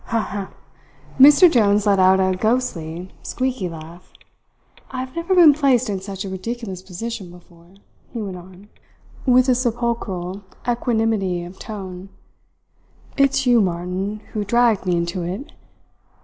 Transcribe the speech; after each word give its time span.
"Ha, 0.05 0.19
ha, 0.19 0.47
ha!" 0.49 0.53
Mr. 1.19 1.47
Jones 1.47 1.85
let 1.85 1.99
out 1.99 2.19
a 2.19 2.35
ghostly, 2.35 3.11
squeaky 3.21 3.69
laugh. 3.69 4.11
"I've 4.89 5.15
never 5.15 5.35
been 5.35 5.53
placed 5.53 5.91
in 5.91 6.01
such 6.01 6.25
a 6.25 6.29
ridiculous 6.29 6.81
position 6.81 7.29
before," 7.29 7.75
he 8.11 8.19
went 8.19 8.35
on, 8.35 8.69
with 9.27 9.47
a 9.47 9.53
sepulchral 9.53 10.41
equanimity 10.67 11.43
of 11.43 11.59
tone. 11.59 12.09
"It's 13.15 13.45
you, 13.45 13.61
Martin, 13.61 14.21
who 14.33 14.43
dragged 14.43 14.87
me 14.87 14.97
into 14.97 15.21
it. 15.21 15.51